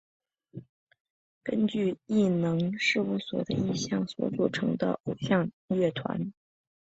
[1.43, 6.33] 根据艺能事务所的意向所组成的偶像乐团。